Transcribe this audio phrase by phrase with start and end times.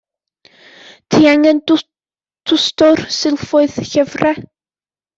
[1.13, 4.37] Ti angen dwsto'r silffoedd llyfre.